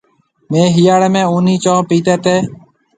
[0.51, 2.35] ميه هِاڙي ۾ اونَي چونه پيتي تي۔